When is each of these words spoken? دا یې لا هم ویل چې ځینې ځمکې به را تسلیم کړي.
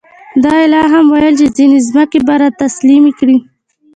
دا 0.43 0.53
یې 0.61 0.67
لا 0.73 0.83
هم 0.93 1.05
ویل 1.13 1.35
چې 1.39 1.47
ځینې 1.57 1.77
ځمکې 1.87 2.19
به 2.27 2.33
را 2.41 2.49
تسلیم 2.61 3.03
کړي. 3.19 3.37